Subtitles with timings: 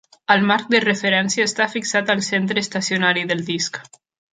[0.35, 3.85] El marc de referència està fixat al centre estacionari del disc.